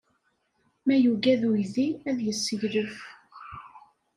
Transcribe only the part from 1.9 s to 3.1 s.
ad yesseglef.